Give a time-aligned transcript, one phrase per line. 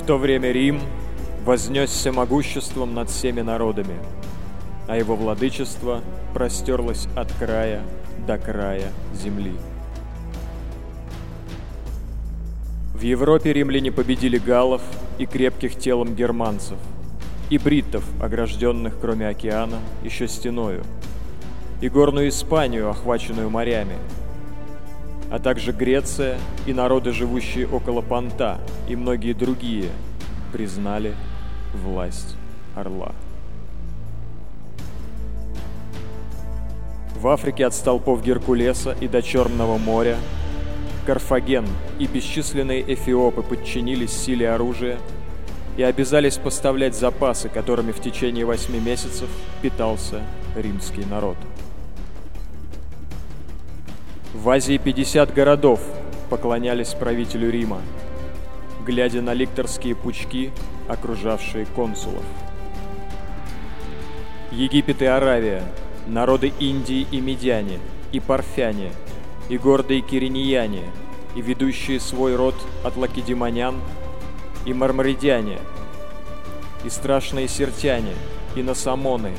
[0.00, 0.80] В то время Рим
[1.44, 3.96] вознесся могуществом над всеми народами,
[4.88, 6.00] а его владычество
[6.32, 7.82] простерлось от края
[8.26, 9.52] до края земли.
[12.94, 14.82] В Европе римляне победили галлов
[15.18, 16.78] и крепких телом германцев,
[17.50, 20.82] и бриттов, огражденных, кроме океана, еще стеною,
[21.82, 23.96] и горную Испанию, охваченную морями,
[25.30, 28.58] а также Греция и народы, живущие около Понта,
[28.88, 29.90] и многие другие,
[30.52, 31.14] признали
[31.72, 32.36] власть
[32.74, 33.12] орла.
[37.16, 40.16] В Африке от столпов Геркулеса и до Черного моря
[41.06, 41.66] Карфаген
[41.98, 44.98] и бесчисленные эфиопы подчинились силе оружия
[45.76, 49.28] и обязались поставлять запасы, которыми в течение восьми месяцев
[49.62, 50.22] питался
[50.56, 51.36] римский народ.
[54.34, 55.80] В Азии 50 городов
[56.28, 57.82] поклонялись правителю Рима,
[58.86, 60.52] глядя на ликторские пучки,
[60.88, 62.24] окружавшие консулов.
[64.52, 65.62] Египет и Аравия,
[66.06, 67.78] народы Индии и Медяне,
[68.12, 68.92] и Парфяне–
[69.50, 70.84] и гордые киринияне,
[71.34, 73.80] и ведущие свой род от лакедемонян,
[74.64, 75.58] и мармаридяне,
[76.84, 78.14] и страшные сертяне,
[78.54, 79.32] и насамоны,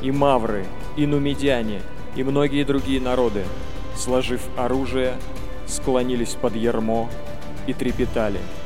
[0.00, 0.64] и мавры,
[0.96, 1.82] и нумидяне,
[2.16, 3.44] и многие другие народы,
[4.00, 5.14] сложив оружие,
[5.66, 7.08] склонились под ярмо
[7.66, 8.40] и трепетали–